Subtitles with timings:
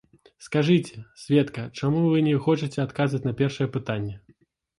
[0.45, 4.19] Скажыце, сведка, чаму вы не хочаце адказваць на першае пытанне?